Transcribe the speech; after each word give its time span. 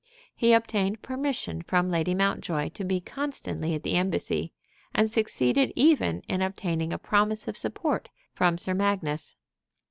He 0.35 0.53
obtained 0.53 1.03
permission 1.03 1.61
from 1.61 1.91
Lady 1.91 2.15
Mountjoy 2.15 2.69
to 2.69 2.83
be 2.83 2.99
constantly 2.99 3.75
at 3.75 3.83
the 3.83 3.93
Embassy, 3.93 4.51
and 4.95 5.11
succeeded 5.11 5.71
even 5.75 6.21
in 6.27 6.41
obtaining 6.41 6.91
a 6.91 6.97
promise 6.97 7.47
of 7.47 7.55
support 7.55 8.09
from 8.33 8.57
Sir 8.57 8.73
Magnus. 8.73 9.35